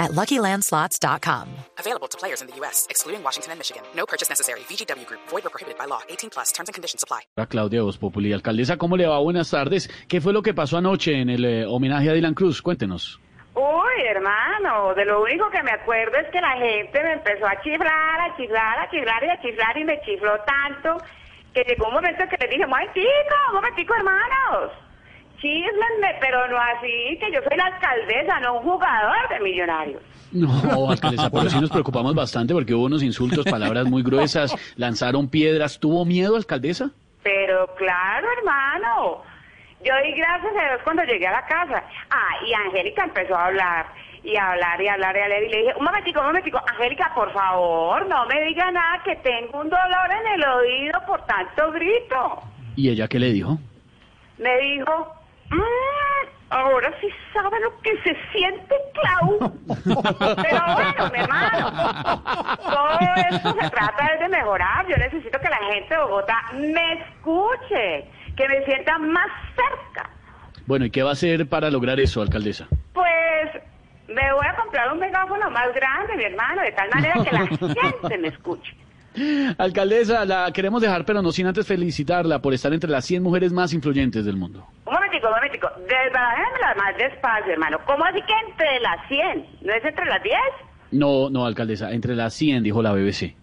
[0.00, 1.46] at LuckyLandSlots.com.
[1.78, 3.82] Available to players in the U.S., excluding Washington and Michigan.
[3.94, 4.60] No purchase necessary.
[4.60, 5.20] VGW Group.
[5.28, 6.00] Void or prohibited by law.
[6.08, 6.50] 18 plus.
[6.52, 7.20] Terms and conditions apply.
[7.36, 8.32] A Claudia Voz Populi.
[8.32, 9.18] Alcaldesa, ¿cómo le va?
[9.20, 9.88] Buenas tardes.
[10.08, 12.62] ¿Qué fue lo que pasó anoche en el eh, homenaje a Dylan Cruz?
[12.62, 13.20] Cuéntenos.
[13.54, 17.60] Uy, hermano, de lo único que me acuerdo es que la gente me empezó a
[17.60, 21.04] chiflar, a chiflar, a chiflar y a chiflar y me chifló tanto
[21.52, 24.72] que llegó un momento que le dije, momentico, momentico, hermanos.
[25.40, 30.02] Chiflenme, pero no así, que yo soy la alcaldesa, no un jugador de millonarios.
[30.32, 35.28] No, alcaldesa, pero sí nos preocupamos bastante porque hubo unos insultos, palabras muy gruesas, lanzaron
[35.28, 35.78] piedras.
[35.80, 36.90] ¿Tuvo miedo, alcaldesa?
[37.22, 39.22] Pero claro, hermano.
[39.82, 41.82] Yo di gracias a Dios cuando llegué a la casa.
[42.10, 43.86] Ah, y Angélica empezó a hablar,
[44.22, 46.26] y a hablar, y a hablar, y a hablar, y le dije, un momentico, un
[46.26, 51.00] momentico, Angélica, por favor, no me diga nada, que tengo un dolor en el oído
[51.06, 52.42] por tanto grito.
[52.76, 53.58] ¿Y ella qué le dijo?
[54.36, 55.14] Me dijo,
[55.50, 59.38] "Mm, ahora sí sabe lo que se siente, Clau.
[60.42, 62.22] Pero bueno, mi hermano,
[62.62, 62.98] todo
[63.30, 64.86] esto se trata de mejorar.
[64.88, 70.10] Yo necesito que la gente de Bogotá me escuche, que me sienta más cerca.
[70.66, 72.66] Bueno, ¿y qué va a hacer para lograr eso, alcaldesa?
[72.92, 73.62] Pues
[74.08, 77.46] me voy a comprar un megáfono más grande, mi hermano, de tal manera que la
[77.46, 78.76] gente me escuche.
[79.58, 83.52] Alcaldesa, la queremos dejar, pero no sin antes felicitarla por estar entre las 100 mujeres
[83.52, 84.64] más influyentes del mundo.
[85.22, 85.68] Momentico, un momentico.
[85.88, 87.78] Desbarajémela más despacio, hermano.
[87.86, 89.46] ¿Cómo así que entre las 100?
[89.62, 90.34] ¿No es entre las 10?
[90.92, 93.34] No, no, alcaldesa, entre las 100, dijo la BBC.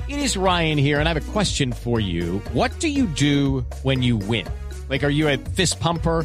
[0.09, 2.41] It is Ryan here, and I have a question for you.
[2.53, 4.47] What do you do when you win?
[4.89, 6.25] Like, are you a fist pumper?